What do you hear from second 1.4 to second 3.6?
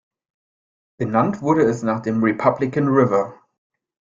wurde es nach dem Republican River.